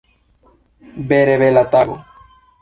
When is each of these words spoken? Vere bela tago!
Vere 1.11 1.35
bela 1.43 1.65
tago! 1.77 2.01